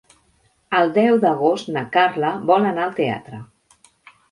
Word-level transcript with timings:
El 0.77 0.93
deu 0.95 1.19
d'agost 1.25 1.69
na 1.77 1.85
Carla 1.97 2.33
vol 2.51 2.67
anar 2.73 2.87
al 2.89 2.99
teatre. 3.03 3.45